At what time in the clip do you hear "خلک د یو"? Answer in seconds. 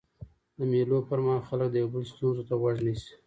1.49-1.89